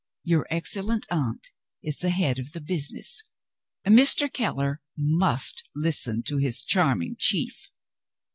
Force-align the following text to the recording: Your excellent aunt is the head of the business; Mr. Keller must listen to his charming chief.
Your 0.23 0.47
excellent 0.49 1.05
aunt 1.11 1.51
is 1.83 1.97
the 1.97 2.09
head 2.09 2.39
of 2.39 2.53
the 2.53 2.59
business; 2.61 3.21
Mr. 3.85 4.33
Keller 4.33 4.81
must 4.97 5.61
listen 5.75 6.23
to 6.23 6.37
his 6.37 6.63
charming 6.63 7.17
chief. 7.19 7.69